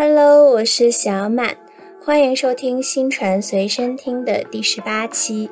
[0.00, 1.56] Hello，我是小满，
[2.00, 5.50] 欢迎收听新传随身听的第十八期。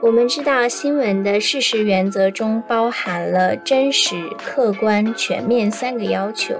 [0.00, 6.54] 我们知道，新闻的事实原则中包含了真实、客观、全面三个要求。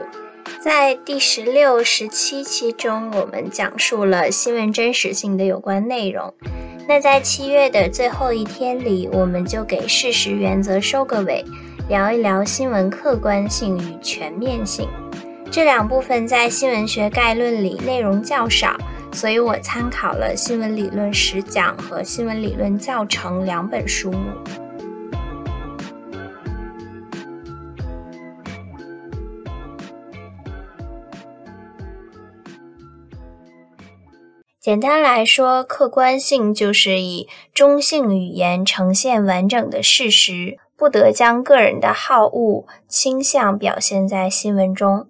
[0.60, 6.34] 在第十六、十七期中，我们讲述了新闻真实性的有关内容。
[6.86, 11.42] 那在七月的最后一天里，我们就给事实原则收个尾，
[11.88, 14.86] 聊一聊新闻客观性与全面性。
[15.52, 18.74] 这两部分在新闻学概论里内容较少，
[19.12, 24.32] 所以我参考了《新闻理论实讲》和《新闻理论教程》两本书目。
[34.58, 45.08] 简单来说，客观性就是以中性语言呈现完整的事实，不得将个人的好恶倾向表现在新闻中。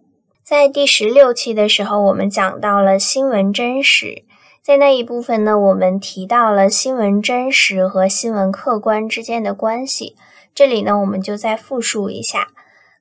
[0.53, 4.23] 在第十六期的时候，我们讲到了新闻真实，
[4.61, 10.15] 在那一部分呢，我们提到了新闻真实和新闻客观之间的关系。
[10.55, 12.49] 这里呢，我们就再复述一下：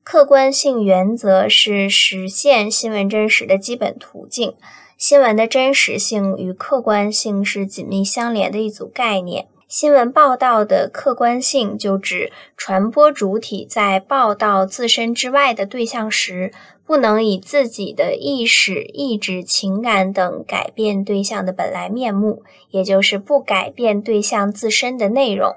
[0.02, 4.53] 客观性原则是实现新闻真实的基本途径。
[4.97, 9.47] 新闻的真实性与客观性是紧密相连的一组概念。
[9.67, 16.53] 新闻报道的客观性，就指传播主体在报道自身之外的对象时。
[16.92, 25.56] 不能以自己的意识、意志、情感等改变对象的本来面目，也就是不改变对象自身的内容。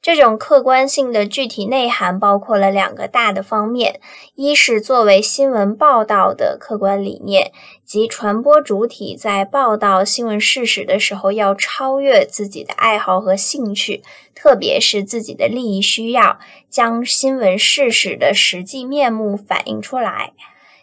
[0.00, 4.00] 这种客观性的具体内涵包括了两个大的方面：
[4.36, 7.50] 一是作为新闻报道的客观理念，
[7.84, 16.38] 即传播主体在报道新闻事实的时候，要超越自己的爱好和兴趣，特别是自己的利益需要，
[16.70, 20.34] 将新闻事实的实际面目反映出来。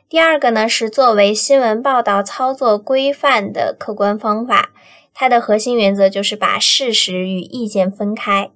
[0.07, 4.69] 第二个呢，是作为新闻报道操作规范的客观方法，
[5.13, 8.51] 它的核心原则就是把事实与意见分开。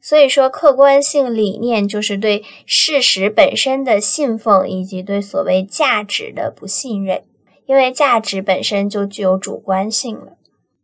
[0.00, 7.22] 所以说，客观性理念就是对事实本身的信奉，以及对所谓价值的不信任，
[7.66, 10.32] 因为价值本身就具有主观性了。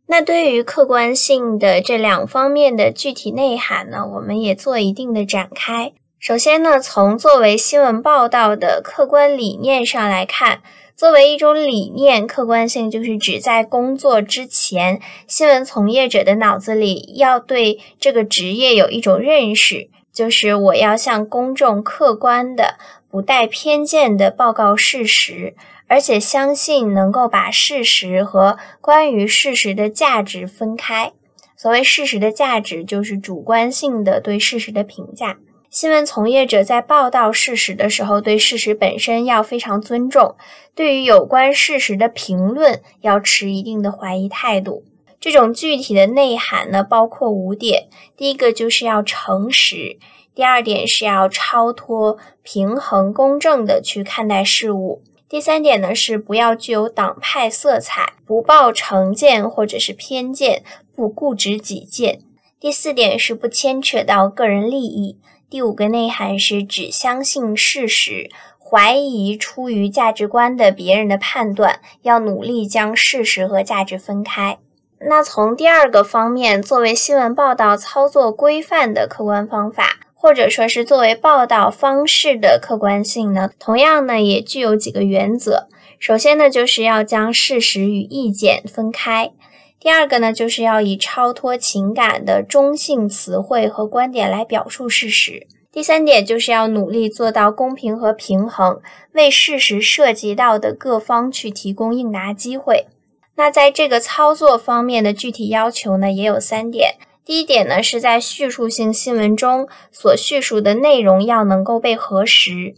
[0.07, 5.91] 那对于客观性的这两方面的具体内涵呢，我们也做一定的展开。
[6.19, 10.61] 首先呢，从作为新闻报道的客观理念上来看，
[10.93, 22.75] 作为一种理念，客观性就是指在工作之前，新闻从业者的脑子里要对这个职业有一种认识，就是我要向公众客观的、
[23.09, 25.55] 不带偏见的报告事实，
[25.87, 31.13] 而且相信能够把事实和关于事实的价值分开。
[31.55, 35.37] 所谓事实的价值，就是主观性的对事实的评价。
[35.69, 40.35] 新闻从业者在报道事实的时候，对事实本身要非常尊重；
[40.73, 44.83] 对于有关事实的评论，要持一定的怀疑态度。
[45.19, 47.87] 这种具体的内涵呢，包括五点：
[48.17, 49.99] 第一个就是要诚实；
[50.33, 60.63] 第二点是要超脱、平衡、公正的去看待事物；第三点呢是不要具有党派色彩，不抱成见或者是偏见，
[60.95, 62.21] 不固执己见；
[62.59, 65.19] 第四点是不牵扯到个人利益。
[65.49, 68.29] 第五个内涵是只相信事实，
[68.59, 74.59] 怀疑出于价值观的别人的判断，要努力将事实和价值分开。
[74.99, 85.67] 那从第二个方面，作为新闻报道操作规范的客观方法，或者说是作为报道方式的客观性呢，同样呢也具有几个原则。
[85.97, 89.31] 首先呢，就是要将事实与意见分开。
[89.79, 95.47] 第二个呢，就是要以超脱情感的中性词汇和观点来表述事实。
[95.71, 98.81] 第三点就是要努力做到公平和平衡，
[99.13, 102.87] 为事实涉及到的各方去提供应答机会。
[103.35, 106.95] 那在这个操作方面的具体要求呢，也有三点。
[107.23, 112.73] 第一点呢，是在叙述性新闻中所叙述的内容要能够被核实；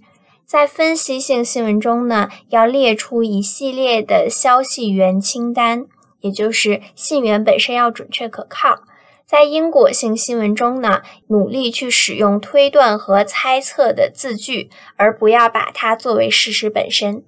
[0.46, 5.88] 在分析性新闻中呢，要列出一系列的消息源清单。
[6.22, 8.84] 也就是信源本身要准确可靠，
[9.26, 17.24] 在因果性新闻中呢，努力去使用推断和猜测的字句，而不要把它作为事实本身。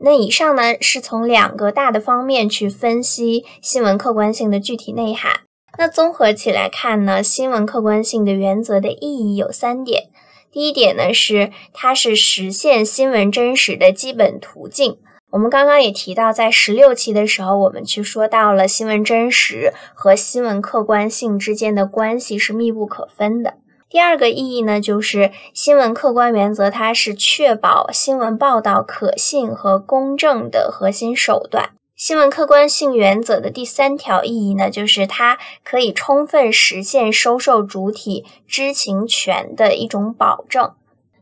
[0.00, 5.40] 那以上呢，是从两个大的方面去分析新闻客观性的具体内涵。
[5.76, 10.04] 那综合起来看呢，新闻客观性的原则的意义有三点。
[10.50, 14.98] 第一点呢，是它是实现新闻真实的基本途径。
[15.30, 23.54] 我们刚刚也提到，在十六期的时候，我们去说到了新闻真实和新闻客观性之间的关系是密不可分的。
[23.90, 31.70] 第二个意义呢，就是新闻客观原则，它是确保新闻报道可信和公正的核心手段。
[31.94, 40.70] 新闻客观性原则的第三条意义呢，就是它可以充分实现收受主体知情权的一种保证。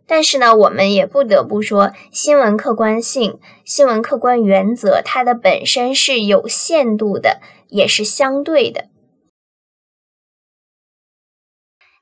[0.06, 8.87] 但是呢，我们也不得不说，新闻客观性、新闻客观原则，它的本身是有限度的，也是相对的。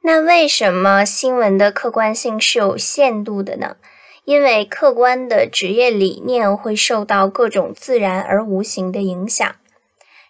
[0.02, 3.76] 那为什么新闻的客观性是有限度的呢？
[4.26, 9.56] 因为客观的职业理念会受到各种自然而无形的影响。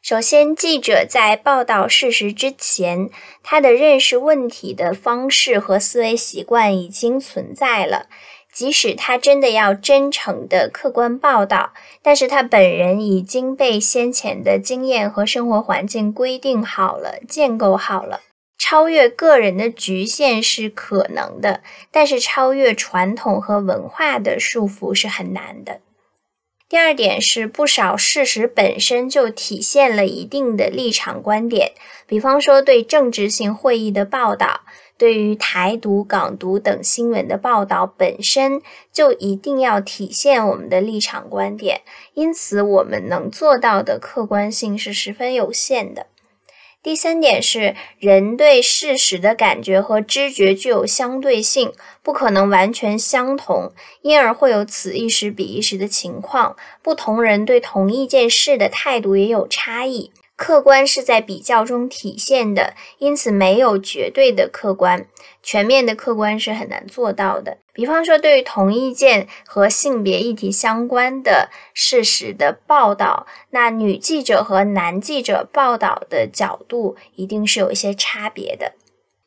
[0.04, 3.08] 首先，记者在报道事实之前，
[3.42, 8.04] 他的认识问题的方式和思维习惯已经存在了。
[8.52, 11.72] 即使他真的要真诚的客观报道，
[12.02, 18.20] 但是他本人已经被先前的经验和生活环境规定好了、建构好了。
[18.58, 25.80] 超越个人的局限是可能的，但是超越传统和文化的束缚是很难的。
[26.66, 31.72] 第二点是，不少事实本身就体现了一定的立场观点，
[32.06, 34.62] 比方说对政治性会议的报道，
[34.96, 41.82] 对于台独、港独等新闻的报道，本身就一定要体现我们的立场观点，
[42.14, 46.06] 因此我们能做到的客观性是十分有限的。
[46.84, 51.72] 第三点是，人对事实的感觉和知觉具有相对性，
[52.02, 53.72] 不可能完全相同，
[54.02, 56.54] 因而会有此一时彼一时的情况。
[56.82, 60.10] 不同人对同一件事的态度也有差异。
[60.36, 65.06] 客观是在比较中体现的，因此没有绝对的客观，
[65.42, 67.58] 全面的客观是很难做到的。
[67.72, 78.74] 比方说，对于同一件和性别议题相关的事实的报道，那女记者和男记者报道的角度一定是有一些差别的。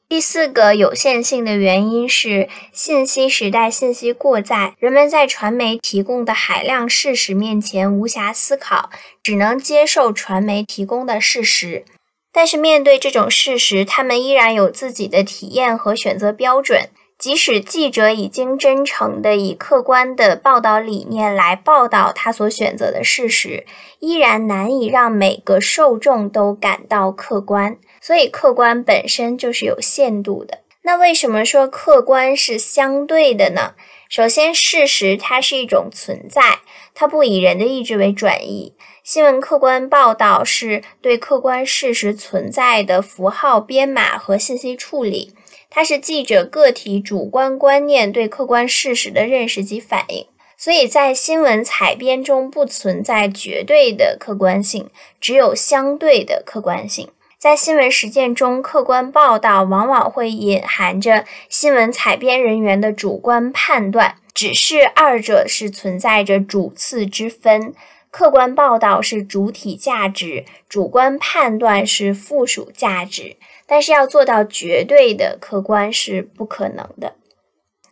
[0.09, 8.89] 第四个有限性的原因是信息时代信息过载，人们在传媒提供的海量事实面前无暇思考，
[9.21, 11.83] 只能接受传媒提供的事实。
[12.31, 16.89] 但是面对这种事实，他们依然有自己的体验和选择标准。
[17.19, 23.65] 即使记者已经真诚地以客观的报道理念来报道他所选择的事实，
[23.99, 27.77] 依然难以让每个受众都感到客观。
[28.01, 30.59] 所以，客观本身就是有限度的。
[30.83, 33.73] 那为什么说客观是相对的呢？
[34.09, 36.59] 首先，事实它是一种存在，
[36.93, 38.73] 它不以人的意志为转移。
[39.03, 45.33] 新闻客观报道是对客观事实存在的符号编码和信息处理。
[45.69, 50.25] 它是记者个体主观观念对客观事实的认识及反应，
[50.57, 54.89] 所以在新闻采编中不存在绝对的客观性，
[55.19, 57.09] 只有相对的客观性。
[57.39, 67.75] 在新闻实践中，客观报道往往会隐含着新闻采编人员的主观判断，只是二者是存在着主次之分。
[68.09, 73.37] 客观报道是主体价值，主观判断是附属价值。
[73.67, 77.17] 但是要做到绝对的客观是不可能的。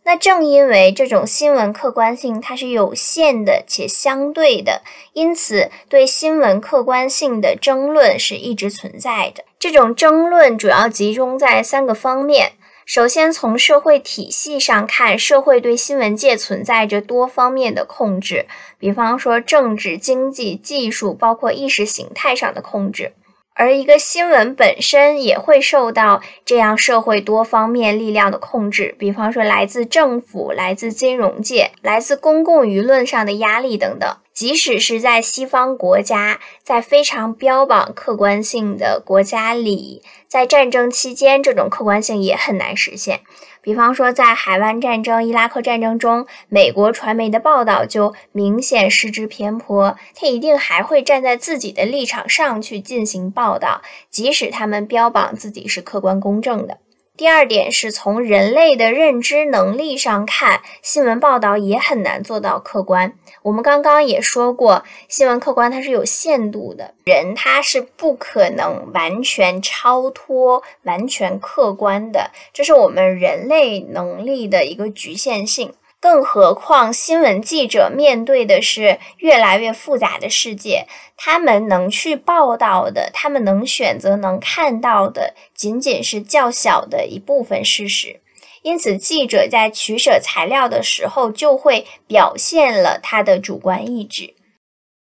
[0.05, 9.43] 那正因为这种新闻客观性它是有限的且相对的，因此对新闻客观性的争论是一直存在的。
[9.57, 12.51] 这种争论主要集中在三个方面。
[12.85, 18.45] 首先，从社会体系上看，社会对新闻界存在着多方面的控制，
[18.77, 23.13] 比方说政治、经济、技术，包括意识形态上的控制。
[23.57, 34.17] 而一个新闻本身也会受到这样社会多方面力量的控制，比方说来自政府、来自金融界、来自公共舆论上的压力等等。
[34.33, 43.21] 即使是在西方国家，在非常标榜客观性的国家里，在战争期间，这种客观性也很难实现。
[43.65, 49.97] 比方说，在海湾战争、伊拉克战争中，美国传媒的报道就明显失之偏颇。
[50.13, 53.81] 他一定还会站在自己的立场上去进行报道，
[54.11, 56.77] 即使他们标榜自己是客观公正的。
[57.17, 63.13] 第二点是从人类的认知能力上看，新闻报道也很难做到客观。
[63.41, 75.73] 我们刚刚也说过，新闻客观它是有限度的，人他是不可能完全超脱、完全客观的，这是我们人类能力的一个局限性。
[76.05, 80.85] 更何况，新闻记者面对的是越来越复杂的世界，
[81.17, 88.19] 他们能去报道的，他们能选择能看到的，仅仅是较小的一部分事实。
[88.61, 94.35] 因此，记者在取舍材料的时候，就会表现了他的主观意志。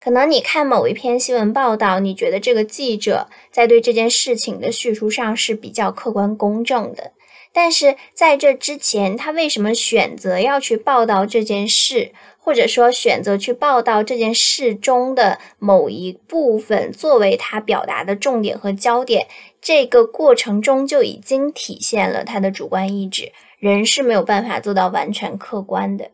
[0.01, 7.13] 可能你看某一篇新闻报道，你觉得这个记者在对这件事情的叙述上是比较客观公正的。
[7.61, 19.27] 但是在这之前，他为什么选择要去报道这件事，或者说选择去报道这件事中的某一部分作为他表达的重点和焦点？
[19.59, 23.33] 这个过程中就已经体现了他的主观意志。
[23.59, 26.11] 人是没有办法做到完全客观的。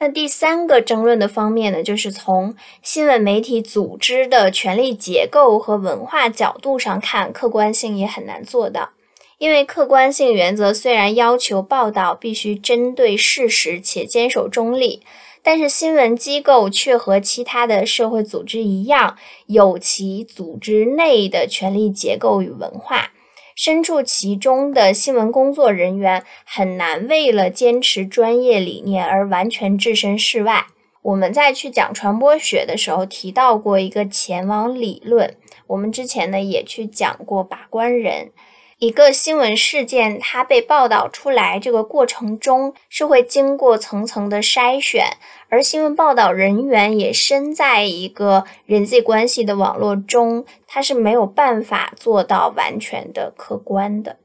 [0.00, 8.90] 那第三个争论的方面呢，就是从新闻媒体组织的权力结构和文化角度上看，客观性也很难做到。
[9.38, 15.02] 因为客观性原则虽然要求报道必须针对事实且坚守中立，
[15.42, 23.12] 但是新闻机构却和其他的社会组织一样，有其组织内的权力结构与文化。
[23.54, 30.66] 身处其中的新闻工作人员很难为了坚持专业理念而完全置身事外。
[31.02, 35.36] 我们在去讲传播学的时候提到过一个前往理论，
[35.68, 38.32] 我们之前呢也去讲过把关人。
[38.78, 45.16] 一个新闻事件，它被报道出来，这个过程中是会经过层层的筛选，
[45.48, 54.18] 而新闻报道人员也身在一个人际关系的网络中，他是没有办法做到完全的客观的。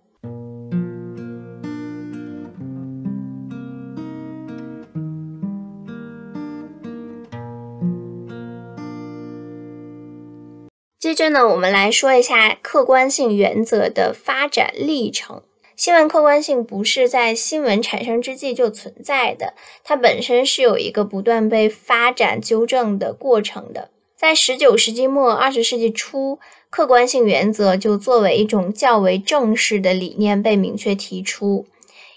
[11.11, 15.41] 接着呢，我们来说一下客观性原则的发展历程。
[15.75, 19.53] 新闻客观性不是在新闻产生之际就存在的，
[19.83, 23.89] 它本身是有一个不断被发展纠正的过程的。
[24.15, 26.39] 在十九世纪末二十世纪初，
[26.69, 31.65] 客观性原则就作为一种较为正式的理念被明确提出。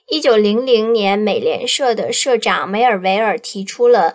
[0.06, 4.14] 一九零零年，美联社的社长梅尔维尔提出了。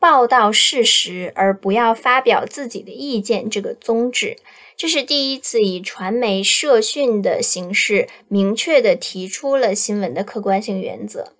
[0.00, 4.38] 报道事实，而不要发表自己的意见，这个宗旨，
[4.74, 11.34] 这是第一次以传媒社讯的形式明确地提出了新闻的客观性原则。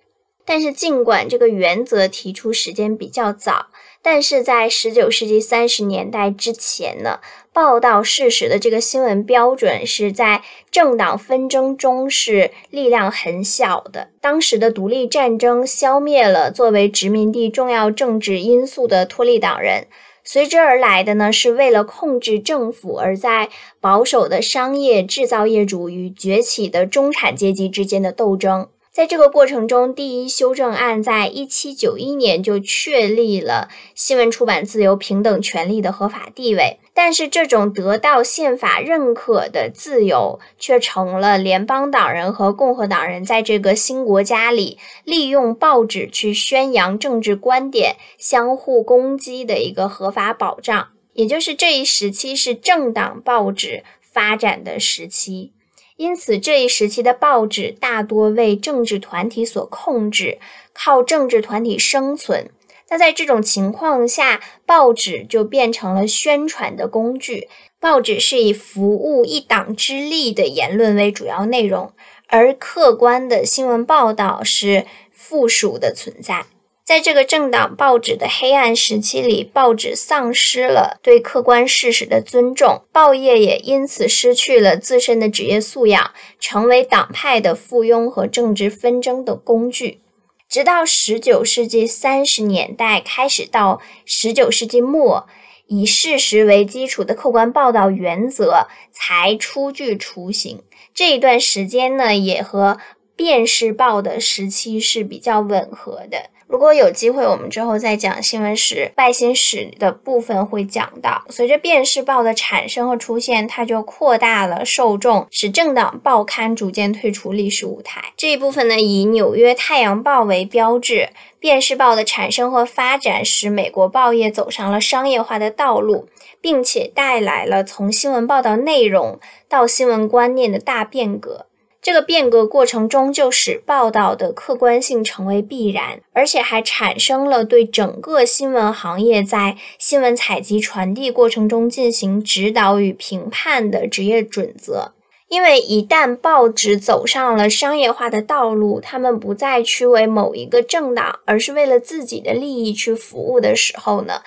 [0.45, 3.67] 但是，尽管这个原则提出时间比较早，
[4.01, 7.19] 但是在十九世纪三十年代之前呢，
[7.53, 10.41] 报道事实的这个新闻标准是在
[10.71, 14.07] 政党纷争中是力量很小的。
[14.21, 19.87] 当时的独立战争消灭了作为殖民地重要政治因素的托利党人，
[20.23, 23.49] 随之而来的呢，是为了控制政府而在
[23.81, 28.69] 保守的商业制造业主与崛起的中产阶级之间的斗争。
[28.93, 36.77] 在这个过程中，第一修正案在一七九一年就确立了新闻出版自由、平等权利的合法地位。
[36.93, 50.89] 但是，这种得到宪法认可的自由，却成了联邦党人和共和党人在这个新国家里利用报纸去宣扬政治观点、相互攻击的一个合法保障。
[51.13, 55.53] 也就是这一时期是政党报纸发展的时期。
[56.01, 60.39] 因此，这一时期的报纸大多为政治团体所控制，
[60.73, 62.49] 靠政治团体生存。
[62.89, 67.47] 那在这种情况下，报纸就变成了宣传的工具。
[67.79, 71.93] 报纸是以服务一党之力的言论为主要内容，
[72.25, 76.47] 而客观的新闻报道是附属的存在。
[76.91, 90.01] 在这个政党报纸的黑暗时期里，报纸丧失了对客观事实的尊重，报业也因此失去了自身的职业素养，成为党派的附庸和政治纷争的工具。
[90.49, 95.25] 直到十九世纪三十年代开始到十九世纪末，
[95.67, 100.61] 以事实为基础的客观报道原则才初具雏形。
[100.93, 102.79] 这一段时间呢，也和
[103.15, 106.29] 电视报的时期是比较吻合的。
[106.51, 111.23] 如果有机会，我们之后再讲新闻史、拜新史的部分会讲到。
[111.29, 118.11] 随着电视报的产生和出现，它就扩大了受众，使政党报刊逐渐退出历史舞台。
[118.17, 121.09] 这一部分呢，以纽约太阳报为标志。
[121.39, 126.07] 电视报的产生和发展，使美国报业走上了商业化的道路，
[126.41, 131.47] 并且带来了从新闻报道内容到新闻观念的大变革。
[131.81, 144.93] 这个变革过程中，就使报道的客观性成为必然，而且还产生了对整个新闻行业在新闻采集传递过程中进行指导与评判的职业准则。
[145.27, 154.21] 因为一旦报纸走上了商业化的道路，他们不再去为某一个政党，而是为了自己的利益去服务的时候呢？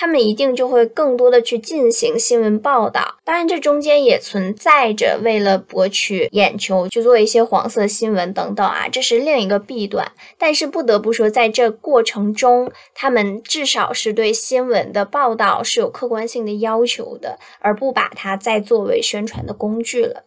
[0.00, 10.12] 他们一定就会更多的去进行新闻报道，当然这中间也存在着为了博取眼球去做一些黄色新闻等等啊，这是另一个弊端。
[10.38, 20.22] 但是不得不说，在这过程中，他们至少是对新闻的报道是有客观性的要求的，而不把它再作为宣传的工具了。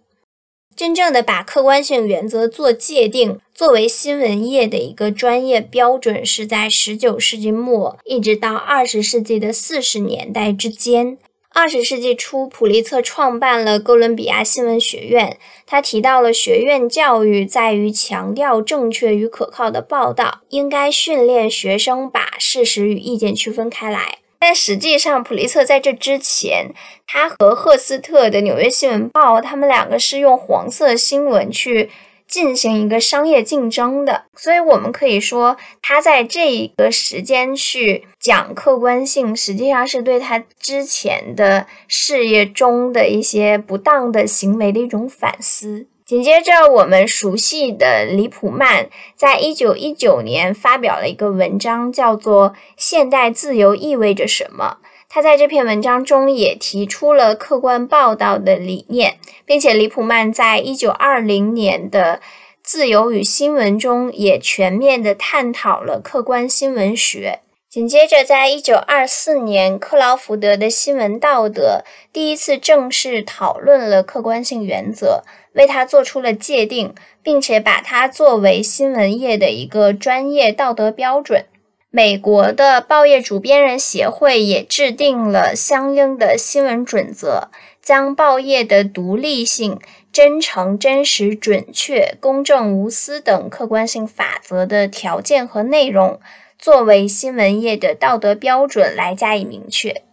[0.75, 11.17] 真正的把客观性原则做界定，作为新闻业的一个专业标准，是在十九世纪末一直到二十世纪的四十年代之间。
[11.53, 15.37] 二十世纪初，普利策创办了哥伦比亚新闻学院。
[15.67, 24.19] 他提到了学院教育在于强调正确与可靠的报道，应该训练学生把事实与意见区分开来。
[24.41, 26.73] 但实际上，普利策在这之前，
[27.05, 31.91] 他和赫斯特的《纽约新闻报》，他们两个是用黄色新闻去
[32.27, 34.23] 进行一个商业竞争的。
[34.35, 45.85] 所以，我们可以说，他在这一个时间去讲客观性，实际上是对他之前的事业中的一些不当的行为的一种反思。
[46.11, 54.79] 紧接着，我们熟悉的李普曼在一九一九年发表了一个文章，叫做《现代自由意味着什么》。
[55.07, 62.15] 他在这篇文章中也提出了客观报道的理念，并且李普曼在一九二零年的
[62.61, 67.39] 《自由与新闻》中也全面地探讨了客观新闻学。
[67.69, 75.23] 紧接着，在一九二四年，克劳福德的新闻道德第一次正式讨论了客观性原则。
[75.53, 81.45] 为它做出了界定，并且把它作为新闻业的一个专业道德标准。
[81.93, 87.49] 美国的报业主编人协会也制定了相应的新闻准则，
[87.81, 89.77] 将报业的独立性、
[90.09, 96.21] 真诚、真实、准确、公正、无私等客观性法则的条件和内容，
[96.57, 100.03] 作为新闻业的道德标准来加以明确。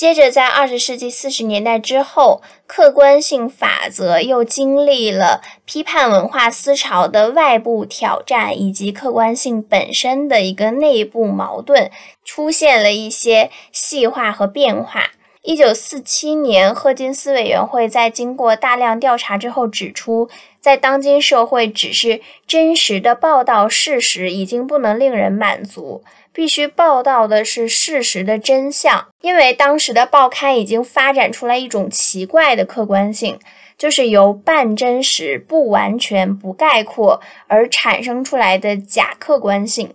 [0.00, 11.90] 接着，在二十世纪四十年代之后，客观性法则又经历了批判文化思潮的外部挑战，以及客观性本身的一个内部矛盾，
[12.24, 15.10] 出现了一些细化和变化。
[15.42, 20.30] 一九四七年，赫金斯委员会在经过大量调查之后指出，
[20.62, 26.02] 在当今社会，只是真实的报道事实已经不能令人满足。
[26.40, 33.38] 必须报道的是事实的真相，因为当时的报刊已经发展出来一种奇怪的客观性，
[33.76, 39.92] 就是由半真实、不完全、不概括而产生出来的假客观性。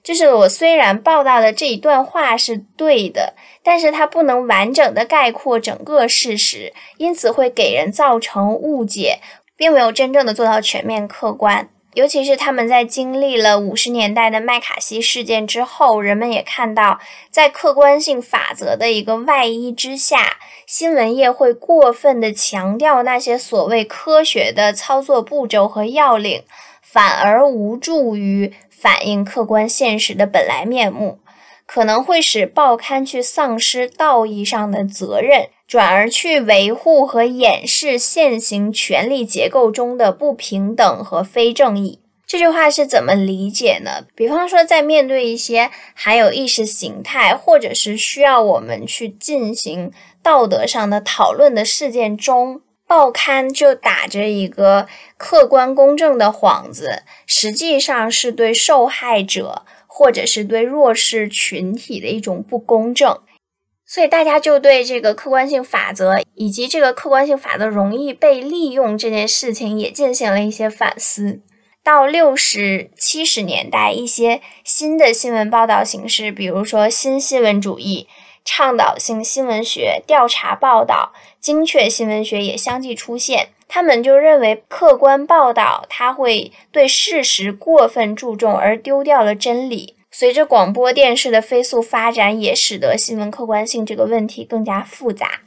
[0.00, 9.18] 就是我虽然报道的这一段话是对的，但是它不能完整的概括整个事实，因此会给人造成误解，
[9.56, 11.68] 并没有真正的做到全面客观。
[11.98, 26.44] 尤其是他们在经历了五十年代的麦卡锡事件之后，人们也看到，在客观性法则的一个外衣之下，新闻业会过分的强调那些所谓科学的操作步骤和要领，
[26.80, 31.18] 反而无助于反映客观现实的本来面目，
[31.66, 35.48] 可能会使报刊去丧失道义上的责任。
[35.68, 42.00] 转而去维护和掩饰现行权力结构中的不平等和非正义。
[42.26, 44.06] 这句话是怎么理解呢？
[44.14, 63.18] 比方说，在面对一些含有意识形态，或者是需要我们去进行道德上的讨论的事件中，报刊就打着一个客观公正的幌子，实际上是对受害者或者是对弱势群体的一种不公正。
[63.90, 71.40] 所以大家就对这个客观性法则以及这个客观性法则容易被利用这件事情也进行了一些反思。
[71.82, 78.06] 到六十七十年代，一些新的新闻报道形式，比如说新新闻主义、
[78.44, 83.48] 倡导性新闻学、调查报道、精确新闻学也相继出现。
[83.66, 89.97] 他们就认为客观报道它会对事实过分注重，而丢掉了真理。
[90.10, 95.42] 随着广播电视的飞速发展，也使得新闻客观性这个问题更加复杂。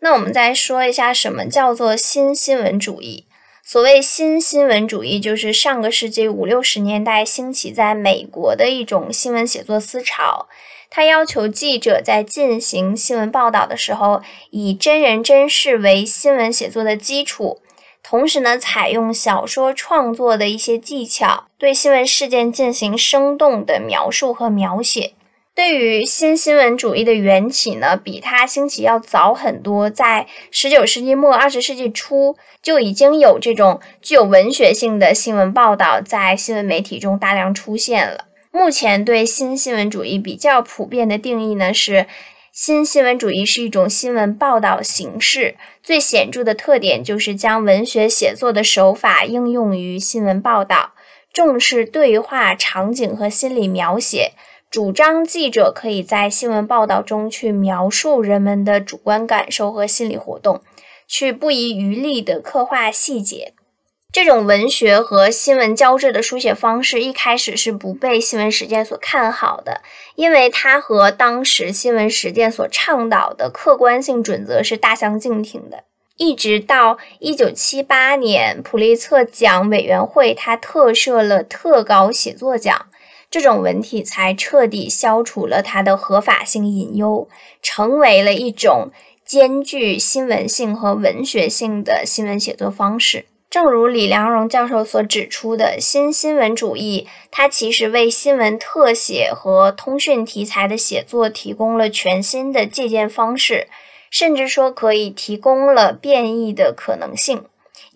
[0.00, 3.26] 那我们再说一下，什么叫做新新闻主义？
[3.68, 10.46] 所谓新新闻主义，就是上个世纪五六十年代兴起在美国的一种新闻写作思潮。
[10.88, 17.60] 它要求记者在进行新闻报道的时候，以真人真事为新闻写作的基础，
[18.04, 25.14] 同时呢，采用小说创作的一些技巧，对新闻事件进行生动的描述和描写。
[25.56, 38.26] 对于新新闻主义的缘起呢，比它兴起要早很多，在十九世纪末二十世纪初就已经有这种具有文学性的新闻报道在新闻媒体中大量出现了。
[38.50, 42.06] 目前对新新闻主义比较普遍的定义呢，是
[42.52, 50.92] 新新闻主义是一种新闻报道形式，最显著的特点就是将文学写作的手法应用于新闻报道，
[51.32, 54.32] 重视对话场景和心理描写，
[54.76, 60.60] 主张记者可以在新闻报道中去描述人们的主观感受和心理活动，
[61.08, 63.54] 去不遗余力地刻画细节。
[64.12, 69.80] 这种文学和新闻交织的书写方式，一开始是不被新闻实践所看好的，
[70.14, 75.84] 因为它和当时新闻实践所倡导的客观性准则是大相径庭的。
[76.18, 82.86] 一直到一九七八年，普利策奖委员会它特设了特稿写作奖，
[83.36, 87.28] 这种文体才彻底消除了它的合法性隐忧，
[87.60, 88.90] 成为了一种
[89.26, 93.26] 兼具新闻性和文学性的新闻写作方式。
[93.50, 103.68] 正如李良荣教授所指出的，新新闻主义它其实为新闻特写和通讯题材的写作提供了全新的借鉴方式，
[104.10, 107.44] 甚至说可以提供了变异的可能性。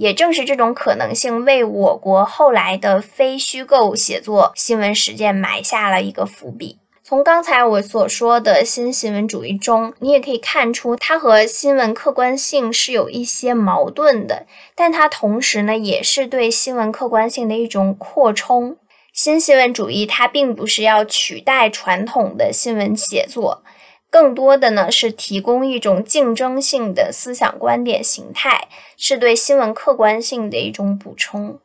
[0.00, 6.78] 也正是这种可能性，为我国后来的非虚构写作新闻实践埋下了一个伏笔。
[7.02, 18.78] 从刚才我所说的新新闻主义中，你也可以看出，它和新闻客观性是有一些矛盾的，但它同时呢，也是对新闻客观性的一种扩充。
[19.12, 23.62] 新新闻主义它并不是要取代传统的新闻写作，
[24.10, 31.60] 更多的呢是提供一种竞争性的思想观点形态，是对新闻客观性的一种补充。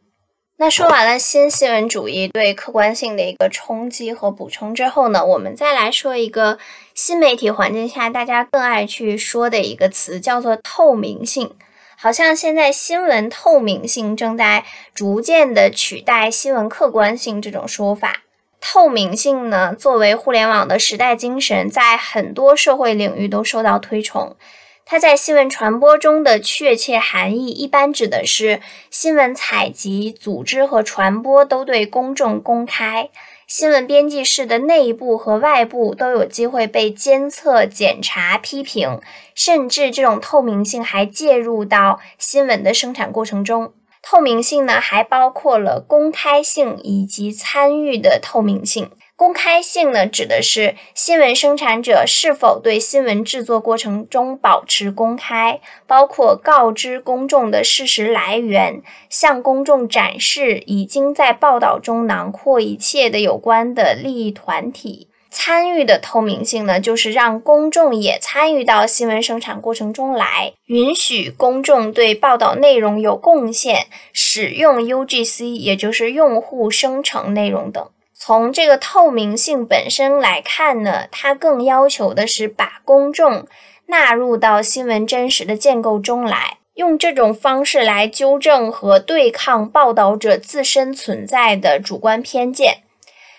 [0.58, 6.60] 那说完了新新闻主义对客观性的一个冲击和补充之后呢，我们再来说一个
[6.94, 11.52] 新媒体环境下大家更爱去说的一个词，叫做透明性。
[11.98, 18.25] 好像现在新闻透明性正在逐渐的取代新闻客观性这种说法。
[18.68, 24.36] 透明性呢，作为互联网的时代精神，在很多社会领域都受到推崇。
[24.84, 33.10] 它在新闻传播中的确切含义，一般指的是新闻采集、组织和传播都对公众公开，
[33.46, 39.00] 新闻编辑室的内部和外部都有机会被监测、检查、批评，
[39.36, 43.74] 甚至这种透明性还介入到新闻的生产过程中。
[44.08, 48.92] 透明性呢，还包括了公开性以及参与的透明性。
[49.16, 65.08] 公开性呢，指的是新闻生产者是否对新闻制作过程中保持公开，包括告知公众的事实来源，向公众展示已经在报道中囊括一切的有关的利益团体。
[65.38, 77.86] 参与的透明性呢，就是让公众也参与到新闻生产过程中来，允许公众对报道内容有贡献，使用 UGC，也就是用户生成内容等。
[78.14, 83.46] 从这个透明性本身来看呢，它更要求的是把公众
[83.88, 92.85] 纳入到新闻真实的建构中来，用这种方式来纠正和对抗报道者自身存在的主观偏见。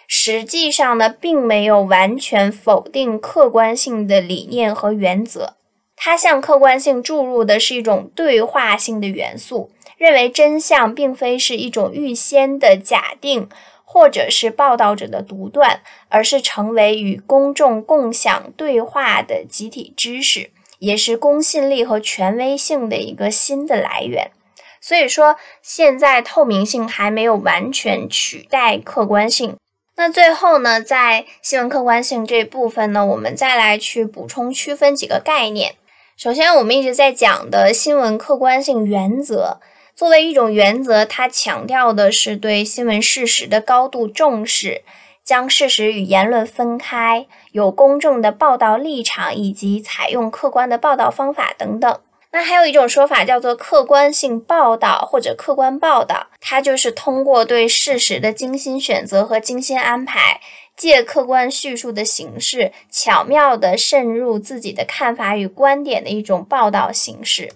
[0.07, 5.55] 实际上呢，并没有完全否定客观性的理念和原则，
[5.97, 13.49] 它向客观性注入的是一种对话性的元素，认为真相并非是一种预先的假定。
[13.89, 24.33] 或者是报道者的独断，而是成为与公众共享对话的集体知识，也是公信力和权威性的一个新的来源。
[24.81, 29.57] 所以说，现在透明性还没有完全取代客观性。
[29.99, 35.75] 那最后呢，在新闻客观性这部分呢，我们再来去补充区分几个概念。
[36.19, 39.59] 首先，我们一直在讲的新闻客观性原则。
[39.95, 44.83] 作为一种原则，它强调的是对新闻事实的高度重视，
[45.25, 51.99] 将事实与言论分开，有公正的报道立场，以及采用客观的报道方法等等。
[52.37, 60.43] 那还有一种说法叫做客观性报道或者客观报道，它就是通过对事实的精心选择和精心安排，
[60.77, 67.53] 借客观叙述的形式，巧妙地渗入自己的看法与观点的一种报道形式。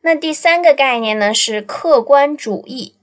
[0.00, 2.94] 那第三个概念呢是客观主义。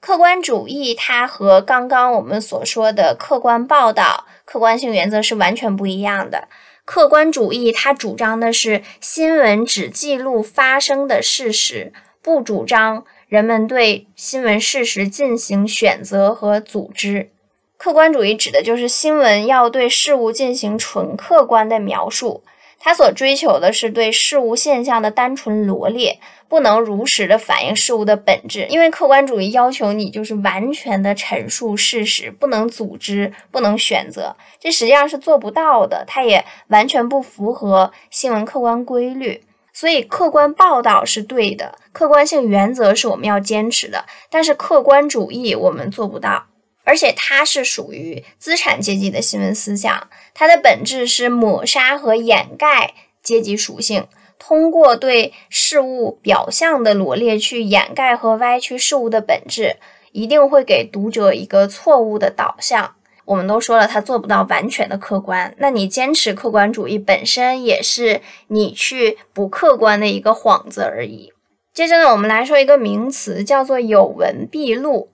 [0.00, 6.48] 客观主义它和刚刚我们所说的客观报道、客观性原则是完全不一样的。
[6.94, 17.30] 客观主义它主张的是新闻只记录发生的事实，不主张人们对新闻事实进行选择和组织。
[17.78, 22.44] 客观主义指的就是新闻要对事物进行纯客观的描述。
[22.84, 26.18] 他所追求的是对事物现象的单纯罗列，
[26.48, 39.44] 不能如实的反映事物的本质，因为客观主义要求你就是完全的陈述事实，不能组织，不能选择，这实际上是做不到的，它也完全不符合新闻客观规律。
[39.72, 46.46] 所以，客观报道是对的，客观性原则是我们要坚持的，但是客观主义我们做不到。
[46.92, 54.06] 而且它是属于资产阶级的新闻思想，它的本质是抹杀和掩盖阶级属性，
[54.38, 59.76] 通过对事物表象的罗列去掩盖和歪曲事物的本质，
[60.12, 62.94] 一定会给读者一个错误的导向。
[63.24, 65.54] 我们都说了，他做不到完全的客观。
[65.56, 71.32] 那你坚持客观主义本身也是你去不客观的一个幌子而已。
[71.72, 75.08] 接着呢，我们来说一个名词，叫做有文必录。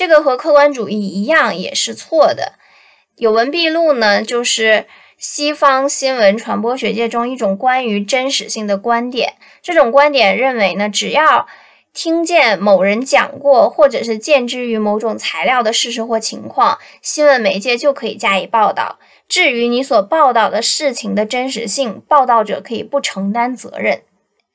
[0.00, 2.54] 这个和客观主义一样，也是错的。
[3.16, 4.86] 有文必录呢，就是
[5.18, 9.34] 西方新闻传播学界中一种关于真实性的观点。
[9.60, 11.46] 这种观点认为呢，只要
[11.92, 18.98] 听见某人讲过，或者是见之于某种材料的事实或情况，新闻媒介就可以加以报道。
[19.28, 24.00] 至于你所报道的事情的真实性，报道者可以不承担责任。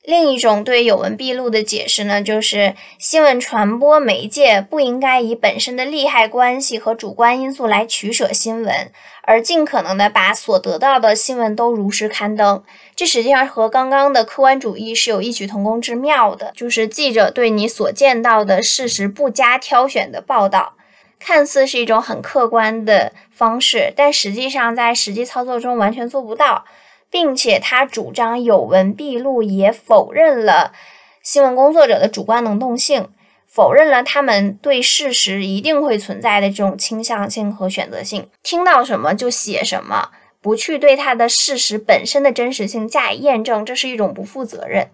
[0.06, 8.92] 另一种对有文必录的解释呢，就是新闻传播媒介不应该以本身的利害关系和主观因素来取舍新闻，
[9.22, 12.62] 而尽可能的把所得到的新闻都如实刊登。
[12.94, 20.74] 这实际上和刚刚的客观主义是有异曲同工之妙的，就是记者对你所见到的事实不加挑选的报道，
[21.18, 26.64] 看似是一种很客观的方式，但实际上在实际操作中完全做不到。
[27.10, 30.72] 并且他主张有文必录，也否认了
[31.22, 33.08] 新闻工作者的主观能动性，
[33.46, 38.28] 否认了他们对事实一定会存在的这种倾向性和选择性。
[38.42, 44.90] 听到什么就写什么，不去对它的事实本身的真实性加以验证，这是一种不负责任。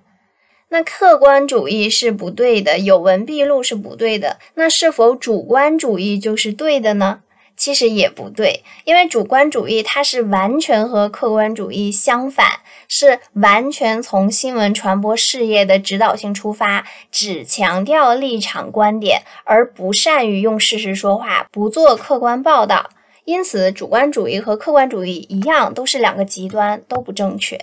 [0.69, 4.39] 那客观主义是不对的，有文必录是不对的。
[4.55, 7.21] 那是否主观主义就是对的呢？
[7.57, 12.47] 其实也不对，因为主观主义它是完全和客观主义相反，
[12.89, 22.91] 是完全从新闻传播事业的指导性出发，只强调立场观点，而不善于用事实说话，不做客观报道。
[23.25, 27.57] 因此，主观主义和客观主义一样，都是两个极端，都不正确。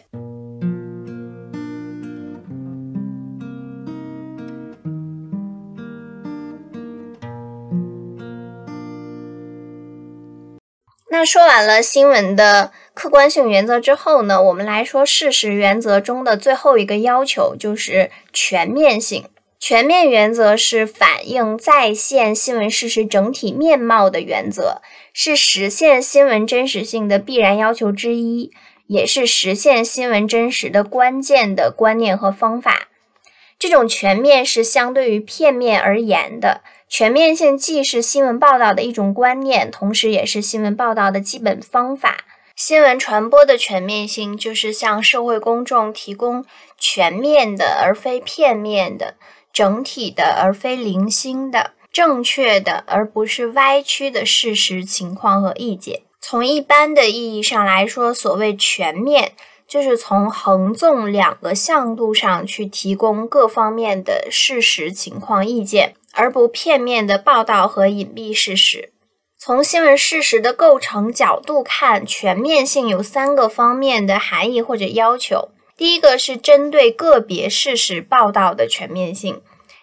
[11.11, 19.25] 那说完了新闻的客观性原则之后呢，我们来说事实原则中的最后一个要求，就是全面性。
[19.59, 28.51] 全面原则是反映在线新闻事实整体面貌的原则，是实现新闻真实性的必然要求之一，
[28.87, 32.87] 也是实现新闻真实的关键的观念和方法。
[33.57, 36.61] 这种全面是相对于片面而言的。
[36.89, 42.25] 全面性既是新闻报道的一种观念，同时也是新闻报道的基本方法。
[42.55, 46.43] 新闻传播的全面性，就是向社会公众提供
[46.79, 49.13] 全面的而非片面的、
[49.53, 56.01] 整体的而非零星的、正确的而不是歪曲的事实情况和意见。
[56.19, 59.33] 从一般的意义上来说，所谓全面，
[59.69, 65.93] 就是从横纵两个向度上去提供各方面的事实情况意见。
[66.13, 68.91] 而不片面的报道和隐蔽事实。
[69.37, 79.35] 从新闻事实的构成角度看，全面性有三个方面的含义或者要求：第一个是针对个别事实报道的全面性；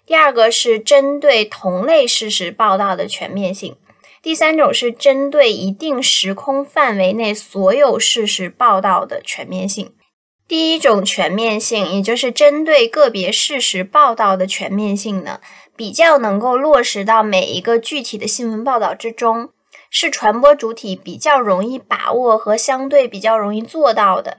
[0.04, 3.74] 第二个是针对同类事实报道的全面性；
[4.26, 9.94] 第三种是针对一定时空范围内所有事实报道的全面性。
[10.48, 15.38] 第一种全面性，也就是针对个别事实报道的全面性呢？
[15.76, 19.50] 比较能够落实到每一个具体的新闻报道之中，
[19.90, 24.38] 是传播主体比较容易把握和相对比较容易做到的。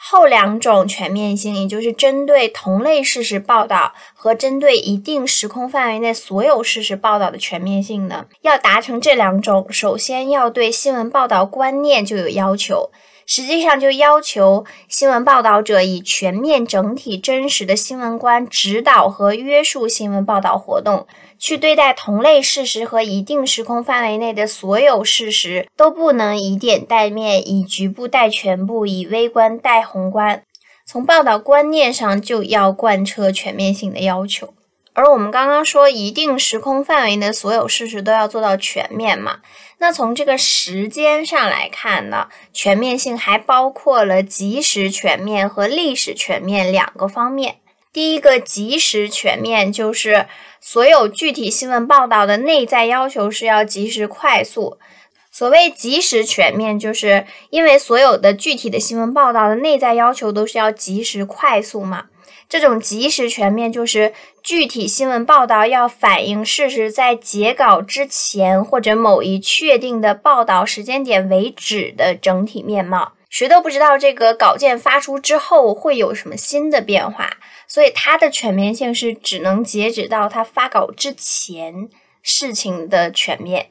[0.00, 12.90] 后两种全面性，也就是针对同类事实报道和针对一定时空范围内所有事实报道的全面性呢，要达成这两种，首先要对新闻报道观念就有要求。
[13.26, 21.06] 实际上，就要求新闻报道者以全面、整体、真实的新闻观指导和约束新闻报道活动，
[21.38, 30.42] 去对待同类事实和一定时空范围内的所有事实，都不能以点带面，以局部带全部，以微观带宏观。
[30.84, 34.54] 从报道观念上就要贯彻全面性的要求。
[34.94, 39.38] 而我们刚刚说，一定时空范围的所有事实都要做到全面嘛？
[39.78, 47.58] 那从这个时间上来看呢，全面性还包括了及时全面和历史全面两个方面。
[47.92, 50.26] 第一个及时全面，就是
[50.60, 54.78] 所有具体新闻报道的内在要求是要及时快速。
[55.30, 62.06] 所谓及时全面，就是因为所有的具体的新闻报道的内在要求都是要及时快速嘛。
[62.48, 73.12] 这种及时全面，就是具体新闻报道要反映事实在截稿之前或者某一确定的报道时间点为止的整体面貌。
[73.28, 77.36] 谁都不知道这个稿件发出之后会有什么新的变化，
[77.68, 81.88] 所以它的全面性是只能截止到它发稿之前
[82.22, 83.68] 事情的全面。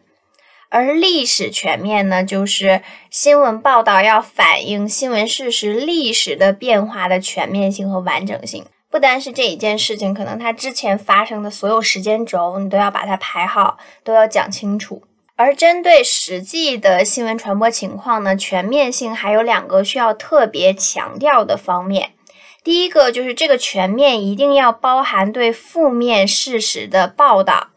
[0.70, 8.66] 而历史全面呢，就是新闻报道要反映新闻事实历史的变化的全面性和完整性。
[8.90, 15.04] 不单是这一件事情，可能它之前发生的所有时间轴，你都要把它排好，都要讲清楚。
[15.36, 22.12] 而针对实际的新闻传播情况呢，全面性还有两个需要特别强调的方面。
[22.68, 27.70] 第一个就是这个全面一定要包含对负面事实的报道。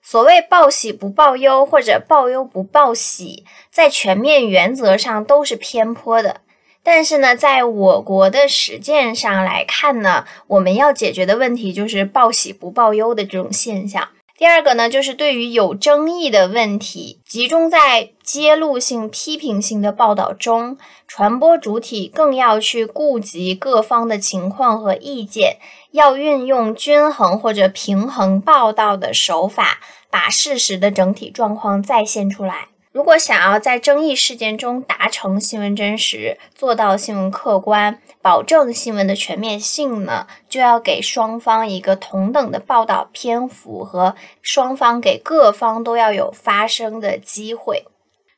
[0.00, 6.42] 所谓报喜不报忧，或者报忧不报喜，在全面原则上都是偏颇的。
[6.84, 14.08] 但是呢，在我国的实践上来看呢，我们要解决的问题就是报喜不报忧的这种现象。
[14.38, 25.56] 第二个呢，就是对于有争议的问题，集中在揭露性、批评性的报道中，传播主体更要去顾及各方的情况和意见，
[25.90, 29.80] 要运用均衡或者平衡报道的手法。
[30.10, 32.68] 把事实的整体状况再现出来。
[32.98, 47.84] 如果想要在争议事件中达成新闻真实，做到新闻客观，保证新闻的全面性呢，就要给双方一个同等的报道篇幅和双方给各方都要有发声的机会。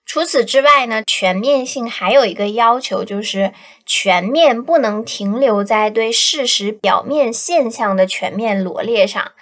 [0.04, 3.54] 除此之外呢，全面性还有一个要求，就是
[3.86, 9.32] 全面不能停留在对事实表面现象的全面罗列上。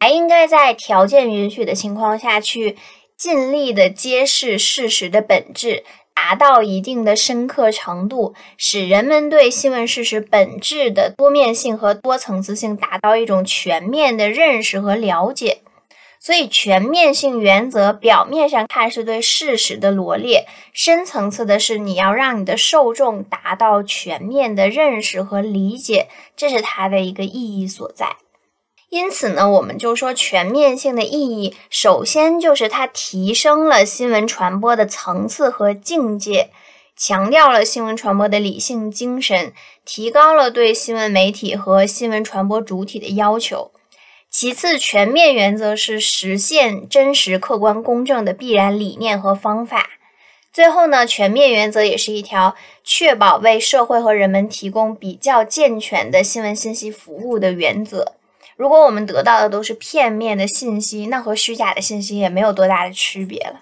[0.00, 2.76] 还应该在条件允许的情况下去
[3.16, 15.62] 尽力的揭示事实的本质，达到一定的深刻程度，使人们对新闻事实本质的多面性和多层次性达到一种全面的认识和了解。
[16.18, 28.16] 所以，全面性原则表面上看是对事实的罗列，深层次的是你要让你的受众达到全面的认识和理解，这是它的一个意义所在。
[28.88, 36.50] 因此呢，我们就说全面性的意义，首先就是它提升了新闻传播的层次和境界，
[36.96, 39.52] 强调了新闻传播的理性精神，
[39.84, 43.72] 提高了对新闻媒体和新闻传播主体的要求。
[44.30, 49.88] 其次，全面原则是实现真实、客观、公正的必然理念和方法。
[50.52, 58.15] 最后呢，全面原则也是一条确保为社会和人们提供比较健全的新闻信息服务的原则。
[58.56, 63.60] 如果我们得到的都是片面的信息，那和虚假的信息也没有多大的区别了。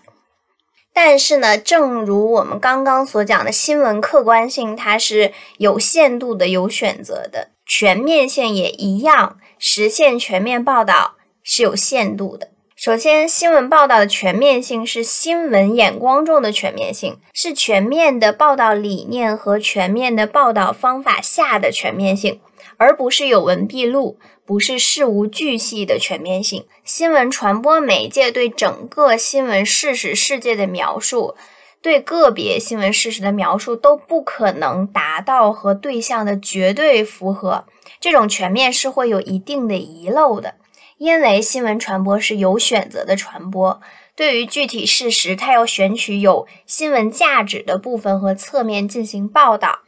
[0.92, 12.50] 但是呢，正如我们刚刚所讲的，新闻客观性它是有限度的、有选择的，全面性也一样，实现全面报道是有限度的。
[12.76, 22.40] 首先，新闻报道的全面性是新闻眼光中的全面性，是全面的报道理念和全面的报道方法下的全面性。
[22.76, 26.64] 而不是有文必录，不是事无巨细的全面性。
[26.84, 31.34] 新闻传播媒介对整个新闻事实世界的描述，
[31.80, 37.64] 对个别新闻事实的描述，都不可能达到和对象的绝对符合。
[38.00, 40.56] 这种全面是会有一定的遗漏的，
[40.98, 43.80] 因为新闻传播是有选择的传播。
[44.14, 49.80] 对于具体事实，它要选取有新闻价值的部分和侧面进行报道。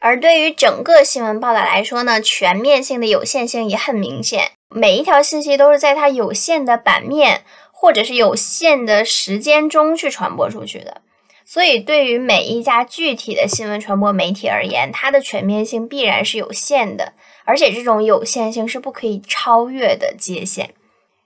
[0.00, 4.52] 而对于整个新闻报道来说呢，全面性的有限性也很明显。
[4.70, 11.02] 每一条信息都是在它有限的版面或者是有限的时间中去传播出去的，
[11.44, 17.12] 所以对于每一家具体的新闻传播媒体而言，它的全面性必然是有限的，
[17.44, 20.74] 而且这种有限性是不可以超越的界限。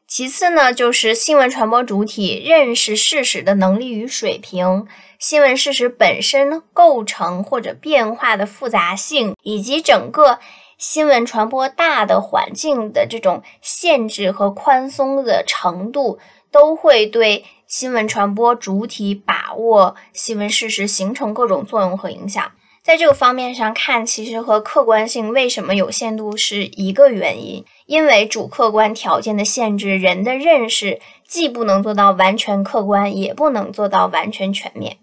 [0.08, 4.86] 其次呢，就是新闻传播主体认识事实的能力与水平。
[5.26, 10.38] 新闻事实本身构成或者变化的复杂性，以及整个
[10.76, 16.18] 新闻传播大的环境的这种限制和宽松的程度，
[16.52, 22.52] 都会对新闻传播主体把握新闻事实形成各种作用和影响。
[22.82, 34.98] 在这个方面上看，其实和客观性为什么有限度是一个原因，因为主客观条件的限制，人的认识既不能做到完全客观，也不能做到完全全面。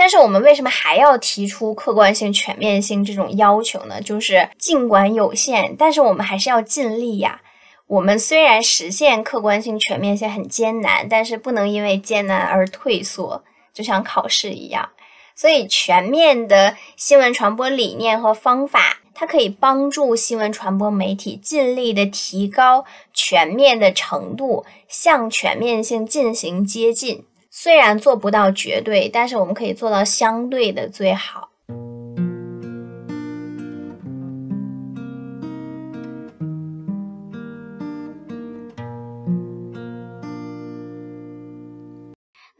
[0.00, 4.00] 但是我们为什么还要提出客观性、全面性这种要求呢？
[4.00, 7.42] 就是尽管有限，但是我们还是要尽力呀。
[7.86, 13.44] 我们虽然实现客观性、全面性很艰难，但是不能因为艰难而退缩，
[13.74, 14.88] 就像考试一样。
[15.36, 19.00] 所以，全面的新闻传播理念和方法。
[19.12, 27.26] 它可以帮助新闻传播媒体尽力的提高全面的程度，向全面性进行接近。
[27.62, 31.49] 虽然做不到绝对，但是我们可以做到相对的最好。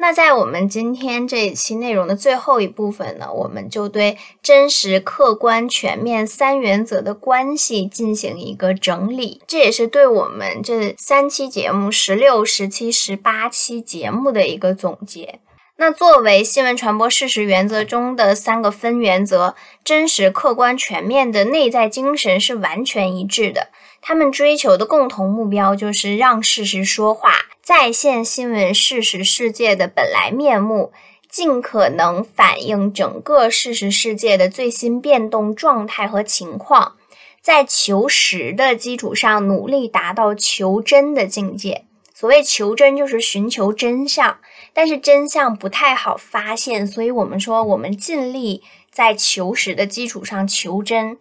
[0.02, 15.40] 那在我们今天这一期内容的最后一部分呢，我们就对真实、客观、全面三原则的关系进行一个整理，这也是对我们这三期节目十六、十七、十八期节目的一个总结。
[15.76, 23.68] 那作为新闻传播事实原则中的三个分原则，真实、客观、全面的内在精神是完全一致的。
[24.00, 27.32] 他们追求的共同目标就是让事实说话。
[27.70, 30.90] 再现新闻事实世界的本来面目，
[31.30, 36.96] 尽可能反映整个事实世界的最新变动状态和情况，
[37.40, 41.84] 在求实的基础上努力达到求真的境界。
[42.12, 44.38] 所谓求真，就是寻求真相，
[44.74, 51.18] 但是真相不太好发现，所以我们说我们尽力在求实的基础上求真。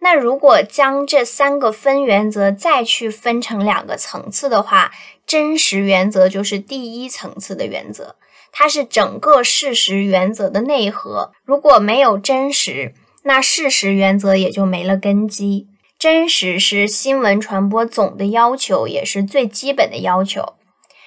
[0.00, 4.92] 那如果将这三个分原则再去分成两个层次的话，
[5.26, 8.16] 真实原则就是第一层次的原则，
[8.52, 11.32] 它是整个事实原则的内核。
[11.44, 12.94] 如果没有真实，
[13.24, 15.66] 那事实原则也就没了根基。
[15.98, 20.54] 真实是新闻传播总的要求，也是最基本的要求。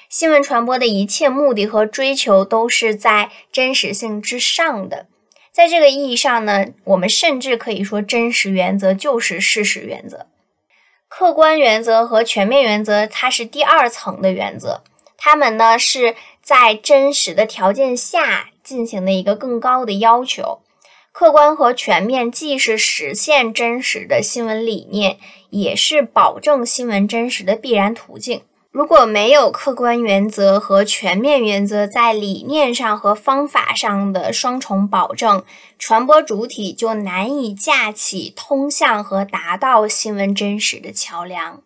[0.09, 5.07] 新闻传播的一切目的和追求都是在真实性之上的。
[5.51, 10.27] 在这个意义上呢，我们甚至可以说，真实原则就是事实原则。
[11.09, 14.81] 客观原则和全面原则，它是第二层的原则，
[15.17, 20.61] 它们呢是在真实的条件下进行的一个更高的要求。
[21.11, 25.17] 客观和全面既是实现真实的新闻理念，
[25.49, 28.43] 也是保证新闻真实的必然途径。
[28.71, 35.43] 如果没有客观原则和全面原则在理念上和方法上的双重保证，
[35.77, 41.61] 传播主体就难以架起通向和达到新闻真实的桥梁。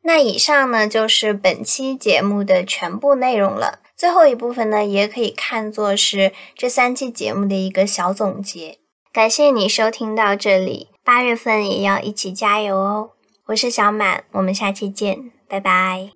[0.00, 3.80] 那以上呢，就是本期节目的全部内容了。
[4.04, 8.76] 最后一部分呢，也可以看作是这三期节目的一个小总结。
[9.10, 13.12] 感谢你收听到这里，八月份也要一起加油哦！
[13.46, 16.13] 我是小满，我们下期见，拜拜。